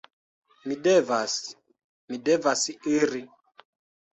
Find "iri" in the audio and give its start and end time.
2.97-3.25